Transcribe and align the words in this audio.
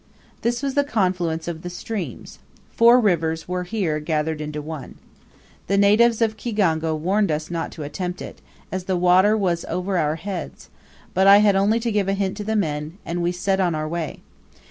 This 0.41 0.63
was 0.63 0.73
the 0.73 0.83
confluence 0.83 1.47
of 1.47 1.61
the 1.61 1.69
streams: 1.69 2.39
four 2.71 2.99
rivers 2.99 3.47
were 3.47 3.65
here 3.65 3.99
gathered 3.99 4.41
into 4.41 4.59
one. 4.59 4.95
The 5.67 5.77
natives 5.77 6.23
of 6.23 6.37
Kigongo 6.37 6.95
warned 6.95 7.29
us 7.29 7.51
not 7.51 7.71
to 7.73 7.83
attempt 7.83 8.19
it, 8.19 8.41
as 8.71 8.85
the 8.85 8.97
water 8.97 9.37
was 9.37 9.63
over 9.69 9.99
our 9.99 10.15
heads; 10.15 10.71
but 11.13 11.27
I 11.27 11.37
had 11.37 11.55
only 11.55 11.79
to 11.81 11.91
give 11.91 12.07
a 12.07 12.13
hint 12.13 12.35
to 12.37 12.43
the 12.43 12.55
men, 12.55 12.97
and 13.05 13.21
we 13.21 13.31
set 13.31 13.59
on 13.59 13.75
our 13.75 13.87
way. 13.87 14.21